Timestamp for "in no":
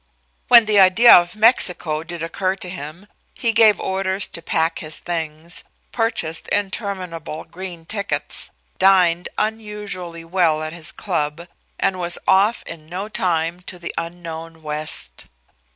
12.63-13.09